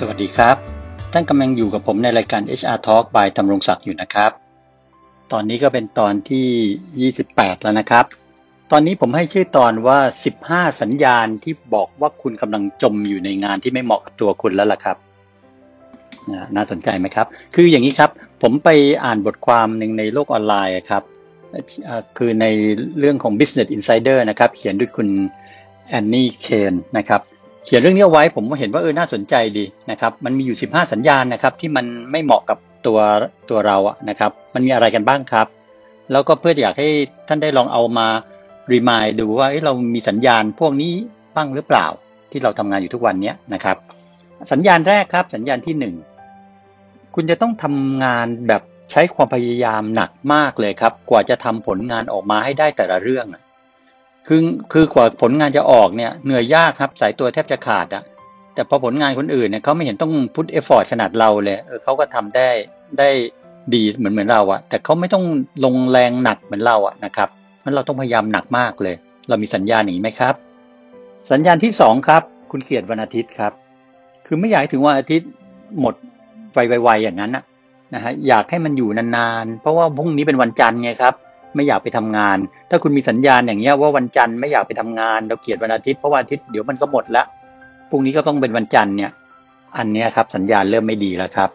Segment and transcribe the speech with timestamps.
[0.00, 0.56] สวัสดีครับ
[1.12, 4.30] ท่านกำลังอยู่กับผมในรายการ HR Talk by ตำรงศักดิ์อยู่นะครับ
[5.32, 8.04] ตอนนี้ก็เป็นตอนที่ 28 แล้วนะครับ
[8.72, 9.98] ตอนนี้ผมให้ชื่อตอนว่า
[10.38, 14.96] 15 สัญญาณที่บอกว่าคุณกำลังจมอยู่ในงานที่ไม่เหมาะกับตัวคุณแล้วล่ะครับ
[16.56, 18.10] น่าสนใจไหมครับ คืออย่างนี้ครับ
[18.42, 18.68] ผมไป
[19.04, 21.02] อ่านบทความหนึ่งในโลกออนไลน์ครับ
[22.18, 22.46] คือใน
[22.98, 25.08] เรื่องของ Business Insider นะครับ เขียนด้วยคุณ
[25.88, 27.20] แอนนี่ เคนนะครับ
[27.64, 32.98] เขียนเรื่องนี้เอาไว้ผมเห็นว่าเออน่าสนใจดีนะครับ มันมีอยู่ 15 สัญญาณนะครับ ที่มันไม่เหมาะกับตัว
[33.50, 35.46] ตัวเราอะนะครับ มันมีอะไรกันบ้างครับ
[36.12, 36.88] แล้วก็เพื่ออยากให้
[37.28, 38.06] ท่านได้ลองเอามา
[38.72, 40.92] รีมายดูว่าเรามีสัญญาณพวกนี้
[41.36, 41.86] บ้างหรือเปล่า
[42.30, 43.76] ที่เราทำงานอยู่ทุกวันนี้นะครับ
[44.52, 45.94] สัญญาณแรกครับสัญญาณที่หนึ่ง
[47.14, 53.26] คุณจะต้องทำงานแบบใช้ความพยายามหนักมากเลยครับ กว่าจะทำผลงานออกมาให้ได้แต่ละเรื่อง
[54.26, 54.40] คือ
[54.72, 58.02] คือกว่าผลงานจะออกเนี่ยเหนื่อยยากครับ สายตัวแทบจะขาดอะ
[58.54, 62.48] แต่พอผลงานคนอื่นเนี่ยเขาไม่เห็นต้อง put effort ขนาดเราเลยเออเขาก็ทำได้
[62.98, 63.08] ได้
[63.74, 65.24] ดีเหมือนเหมือนเราอะแต่เขาไม่ต้อง
[65.64, 67.28] ลงแรงหนักเหมือนเราอะนะครับ
[67.60, 68.96] เพราะเราต้องพยายามหนักมากเลย
[69.28, 70.34] เรามีสัญญาณอย่างนี้ไหมครับ
[71.30, 73.52] สัญญาณที่สองครับ คุณเกลียดวันอาทิตย์ครับ
[74.26, 75.28] คือไม่อยากถึงวันอาทิตย์
[75.80, 75.94] หมด
[76.52, 77.44] ไวๆอย่างนั้นนะ
[77.94, 81.14] นะฮะอยากให้มันอยู่นานๆ เพราะว่าพรุ่งนี้เป็นวันจันทร์ไงครับ
[81.54, 82.38] ไม่อยากไปทำงาน
[82.70, 87.24] ถ้าคุณมีสัญญาณอย่างเงี้ยว่าวันจันทร์ไม่อยากไปทำงาน เราเกลียดวันอาทิตย์เพราะวันอาทิตย์เดี๋ยวมันก็หมดละ
[87.90, 89.10] พรุ่งนี้ก็ต้องเป็นวันจันทร์เนี่ย
[89.76, 91.50] อันนี้ครับสัญญาณเริ่มไม่ดีแล้วครับ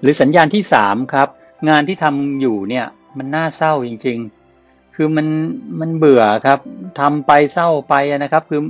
[0.00, 1.28] หรือสัญญาณที่สามครับ
[1.68, 2.86] งานที่ทำอยู่เนี่ย
[3.18, 4.18] มันน่าเศร้าจริง
[4.56, 5.26] ๆ คือมัน
[5.80, 6.58] มันเบื่อครับ
[7.00, 8.62] ทำไปเศร้าไปนะครับ คือ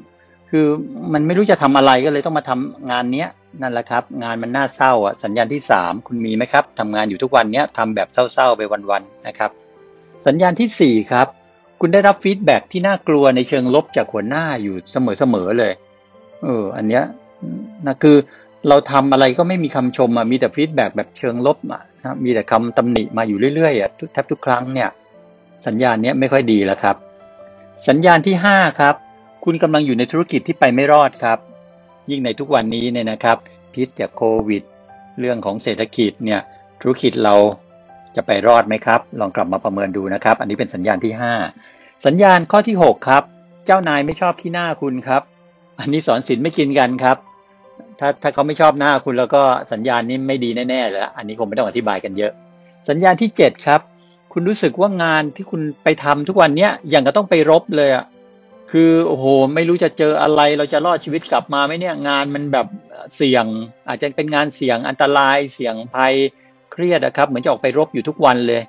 [0.50, 0.66] คือ
[1.12, 3.28] มันไม่รู้จะทำอะไรก็เลยต้องมาทำงานเนี้ย
[3.62, 9.50] นั่นแหละครับ งานมันน่าเศร้าอะสัญญาณที่สามคุณมีไหมครับทำงานอยู่ทุกวันเนี้ยทำแบบเศร้าๆไปวันๆนะครับ
[10.26, 11.28] สัญญาณที่ 4 ครับ
[11.80, 15.72] คุณได้รับฟีดแบ็ที่น่ากลัวในเชิงลบจากหัวหน้าอยู่เสมอๆเลย
[16.42, 17.04] เออ อันเนี้ย
[17.86, 18.16] นะคือ
[18.68, 21.82] เราทำอะไรก็ไม่มีคำชมมีแต่ฟีดแบ็แบบเชิงลบนะ
[22.24, 24.88] มีแต่คำตำหนิมาอยู่เรื่อยๆอะแทบทุกครั้งเนี่ย
[25.66, 26.96] สัญญาณเนี้ยไม่ค่อยดีแล้วครับ
[27.88, 28.94] สัญญาณที่ 5 ครับ
[29.44, 31.38] คุณกำลังอยู่ในธุรกิจที่ไปไม่รอดครับ
[32.10, 33.38] ยิ่งในทุกวันนี้เนี่ยนะครับ
[33.72, 34.62] พิษจากโควิด
[35.20, 36.40] เรื่องของเศรษฐกิจเนี่ย
[36.80, 37.34] ธุรกิจเรา
[38.16, 41.12] จะไปรอดไหมครับ ลองกลับมาประเมินดูนะครับ อันนี้เป็นสัญญาณที่
[41.58, 43.22] 5 สัญญาณข้อที่ 6 ครับ
[43.66, 45.22] เจ้านายไม่ชอบขี้หน้าคุณครับ
[45.80, 47.16] อันนี้สอนสินไม่กินกันครับ
[47.98, 49.42] ถ้าถ้าเขาไม่ชอบหน้าคุณแล้วก็
[49.72, 52.32] สัญญาณนี้ไม่ดีแน่ๆแล้วอันนี้คงไม่ต้องอธิบายกันเยอะ
[52.88, 53.80] สัญญาณที่ 7 ครับ
[54.32, 58.04] คุณรู้สึกว่างานที่คุณไปทำทุกวันเนี้ยอย่างก็ต้องไปรบเลยอะ
[58.72, 59.24] คือโอ้โห
[59.54, 62.66] ไม่รู้จะเจออะไรเราจะรอดชีวิตกลับมาไหมเนี่ยงานมันแบบ
[63.16, 63.44] เสี่ยง
[63.88, 66.14] อาจจะเป็นงานเสี่ยงอันตรายเสี่ยงภัย
[66.72, 68.62] เครียดนะครับ เหมือนจะออกไปรบอยู่ทุกวันเลย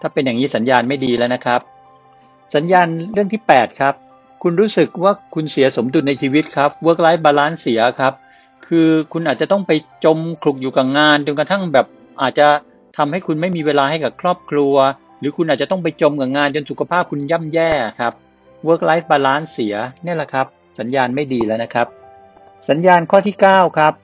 [0.00, 1.60] ถ้าเป็นอย่างนี้สัญญาณไม่ดีแล้วนะครับ
[2.54, 3.94] สัญญาณเรื่องที่ 8 ครับ
[4.42, 8.14] คุณรู้สึกว่าคุณเสียสมดุลในชีวิตครับ work life balance เสียครับ
[8.66, 9.72] คือคุณอาจจะต้องไป
[10.04, 11.86] จมคลุกอยู่กับงานจนกระทั่งแบบ
[12.22, 12.46] อาจจะ
[12.96, 14.74] ทำให้คุณไม่มีเวลาให้กับครอบครัว
[15.18, 18.12] หรือคุณอาจจะต้องไปจมกับงานจนสุขภาพคุณย่ำแย่ครับ
[18.66, 19.74] work life balance เสีย
[20.04, 20.46] นี่แหละครับ
[20.78, 21.86] สัญญาณไม่ดีแล้วนะครับ
[22.68, 23.94] สัญญาณข้อที่ 9 ครับ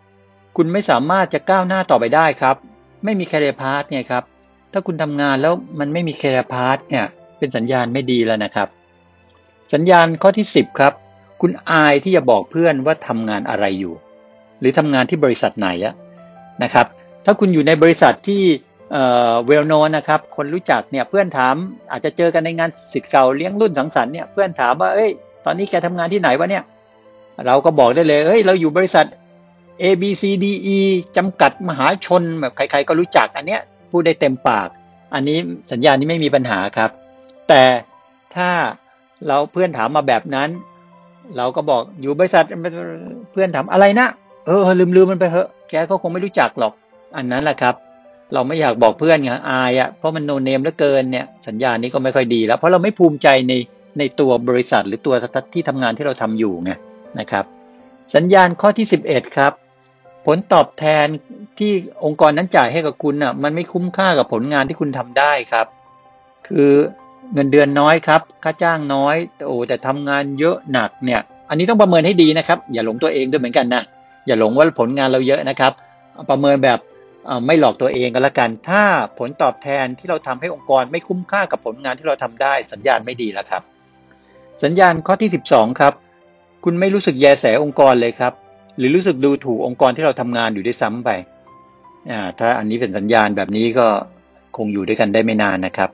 [0.56, 2.56] คุณไม่สามารถจะก้าวหน้าต่อไปได้ครับ
[3.04, 4.24] ไม่มี career path เนี่ยครับ
[4.72, 7.04] ถ้าคุณทำงานแล้วมันไม่มี career path เนี่ย
[7.38, 8.68] เป็นสัญญาณไม่ดีแล้วนะครับ
[9.74, 10.92] สัญญาณข้อที่ 10 ครับ
[11.40, 13.94] คุณอายที่จะบอกเพื่อนว่าทำงานอะไรอยู่
[14.60, 15.94] หรือทำงานที่บริษัทไหนอะ
[16.62, 16.86] นะครับ
[17.24, 18.42] ถ้าคุณอยู่ในบริษัทที่
[18.92, 21.54] เอ่อเวลโนนะครับ คนรู้จักเนี่ยเพื่อนถาม
[21.90, 25.10] อาจจะเจอกันในงานสิทธิ์เก่าเลี้ยงรุ่นสังสรรค์เนี่ยเพื่อนถามว่าเอ้ย
[25.44, 26.64] ตอนนี้แกทำงานที่ไหนวะเนี่ย
[27.46, 29.06] เราก็บอกได้เลยเอ้ยเราอยู่บริษัท
[29.82, 30.78] A B C D E
[31.16, 33.60] จำกัดมหาชนแบบใคร ๆ ก็รู้จักอันเนี้ย
[33.90, 34.68] พูดได้เต็มปาก
[35.14, 35.38] อันนี้
[35.72, 36.90] สัญญาณนี้ไม่มีปัญหาครับ
[37.48, 37.62] แต่
[38.34, 38.50] ถ้า
[39.26, 40.48] เราเพื่อนถามมาแบบนั้น
[41.36, 42.44] เราก็บอกอยู่บริษัท
[43.32, 44.08] เพื่อนถามอะไรนะ
[44.46, 46.72] เออลืมลืมมันไปเถอะแกก็คงไม่รู้จักหรอก
[47.16, 47.74] อันนั้นแหละครับ
[48.34, 53.52] เราไม่อยากบอกเพื่อนไงอายอะ่ะเพราะมันโนเนมเหลือเกินเนี่ยสัญญาณนี้ก็ไม่ค่อยดีแล้วเพราะเราไม่ภูมิใจใน
[53.98, 55.14] ในตัวบริษัทหรือตัว
[55.54, 56.72] ที่ทำงานที่เราทำอยู่ไง
[57.18, 57.44] นะครับ
[58.14, 59.52] สัญญาณข้อที่ 11 ครับ
[60.26, 61.06] ผลตอบแทน
[61.58, 61.72] ที่
[62.04, 65.66] องค์กรนั้นจ่ายให้กับคุณอะ มันไม่คุ้มค่ากับผลงานที่คุณทำได้ครับ
[66.46, 66.72] คือ
[67.32, 73.82] เงินเดือนน้อยครับ ค่าจ้างน้อยโอ้แต่ทำงานเยอะหนักเนี่ย อันนี้ต้องประเมินให้ดีนะครับ อย่าหลงตัวเองด้วยเหมือนกันนะ
[74.26, 75.72] อย่าหลงว่าผลงานเราเยอะนะครับ
[76.30, 76.78] ประเมินแบบ
[77.46, 78.82] ไม่หลอกตัวเองก็แล้วกัน ถ้า
[79.18, 83.62] ผลตอบแทนที่เราทำให้องค์กรไม่คุ้มค่ากับผลงานที่เราทำได้ สัญญาณไม่ดีแล้วครับ
[84.64, 85.92] สัญญาณข้อที่ 12 ครับ
[86.64, 88.32] คุณไม่รู้สึกแยแสองค์กรเลยครับ
[88.78, 91.10] หรือรู้สึกดูถูกองค์กรที่เราทำงานอยู่ด้วยซ้ำไป
[92.10, 93.86] อ่าถ้าอันนี้เป็นสัญญาณแบบนี้ก็
[94.56, 95.90] คงอยู่ด้วยกันได้ไม่นานนะครับ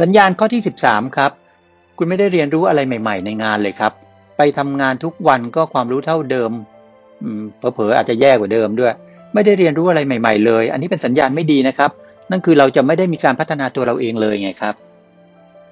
[0.00, 1.30] สัญญาณข้อที่ 13 ครับ
[1.98, 3.92] คุณไม่ได้เรียนรู้อะไรใหม่ ๆ ในงานเลยครับ
[4.36, 6.52] ไปทำงานทุกวันก็ความรู้เท่าเดิม
[7.58, 8.92] เผลอๆอาจจะแย่กว่าเดิมด้วย
[9.34, 11.90] ไม่ได้เรียนรู้อะไรใหม่ ๆ เลย อันนี้เป็นสัญญาณไม่ดีนะครับ
[12.30, 14.74] นั่นคือเราจะไม่ได้มีการพัฒนาตัวเราเองเลยไงครับ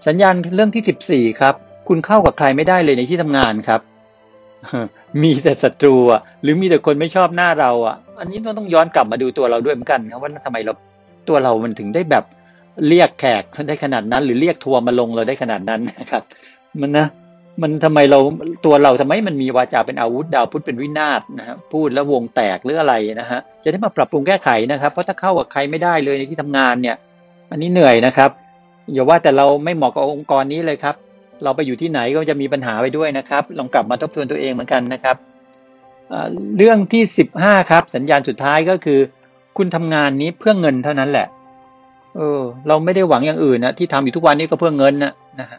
[0.06, 1.54] สัญญาณเรื่องที่สิบสี่ครับ
[1.88, 3.80] คุณเข้ากับใครไม่ได้เลยในที่ทำงานครับ
[5.22, 10.72] มีแต่ศัตรูอะหรือมีแต่คนไม่ชอบหน้าเราอะ อันนี้ต้องย้อนกลับมาดูตัวเราด้วยเหมือนกันครับว่าทำไมเรา
[11.28, 12.24] ตัวเรามันถึงได้แบบ
[12.88, 16.22] เรียกแขกได้ขนาดนั้น หรือเรียกทัวร์มาลงเราได้ขนาดนั้นนะครับ
[16.80, 17.06] มันนะ
[17.62, 18.18] มันทำไมเรา
[18.66, 26.96] ตัวเราทำไมมันมีวาจาเป็นอาวุธดาวพุธเป็นวินาศนะฮะพูดแล้ววงแตกหรืออะไรนะฮะจะได้มาปรับปรุงแก้ไขนะครับ เพราะถ้าเข้ากับใครไม่ได้เลยในที่ทำงานเนี่ย
[27.50, 28.30] อันนี้เหนื่อยนะครับ
[28.92, 30.96] อย่าว่าแต่เราไม่เหมาะกับองค์กรนี้เลยครับ
[31.42, 35.16] เราไปอยู่ที่ไหนก็จะมีปัญหาไปด้วยนะครับ ลองกลับมาทบทวนตัวเองเหมือนกันนะครับ
[36.56, 39.00] เรื่องที่สิบห้าครับ สัญญาณสุดท้ายก็คือ
[39.56, 41.26] คุณทำงานนี้เพื่อเงินเท่านั้นแหละ
[42.16, 45.58] เออ เราไม่ได้หวังอย่างอื่นนะที่ทำอยู่ทุกวันนี้ก็เพื่อเงินนะนะฮะ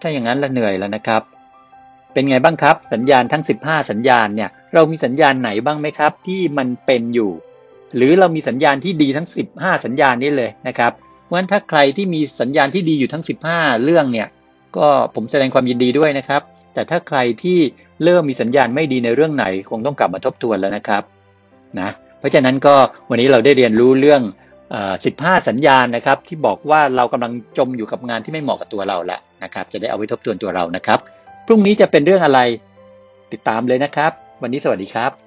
[0.00, 1.22] ถ้าอย่างนั้นละเหนื่อยแล้วนะครับ
[2.12, 7.30] เป็นไงบ้างครับ สัญญาณทั้ง 15 สัญญาณเนี่ย เรามีสัญญาณไหนบ้างไหมครับ ที่มันเป็นอยู่
[7.96, 9.26] หรือเรามีสัญญาณที่ดีทั้ง
[9.56, 10.92] 15 สัญญาณนี้เลยนะครับ
[11.24, 14.28] เพราะฉะนั้นถ้าใครที่มีสัญญาณที่ดีอยู่ทั้ง 15 เรื่องเนี่ย
[14.76, 16.42] ก็ผมแสดงความยินดีด้วยนะครับ
[16.74, 17.58] แต่ถ้าใครที่
[18.04, 21.02] เริ่มมีสัญญาณไม่ดีในเรื่องไหน คงต้องกลับมาทบทวนแล้วนะครับ
[21.80, 22.74] นะเพราะฉะนั้นก็
[23.10, 24.22] วันนี้เราได้เรียนรู้เรื่อง
[25.04, 30.98] สิบห้าสัญญาณนะครับ ที่บอกว่าเรากำลังจมอยู่กับงานที่ไม่เหมาะกับตัวเราแล้วนะครับ จะได้เอาไว้ทบทวนตัวเรานะครับ
[31.46, 32.40] พรุ่งนี้จะเป็นเรื่องอะไร
[33.32, 34.12] ติดตามเลยนะครับ
[34.42, 35.23] วันนี้สวัสดีครับ